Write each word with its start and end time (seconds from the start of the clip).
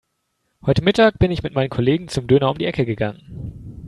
Heute 0.65 0.83
Mittag 0.83 1.19
bin 1.19 1.29
ich 1.29 1.43
mit 1.43 1.53
meinen 1.53 1.69
Kollegen 1.69 2.07
zum 2.07 2.25
Döner 2.25 2.49
um 2.49 2.57
die 2.57 2.65
Ecke 2.65 2.87
gegangen. 2.87 3.77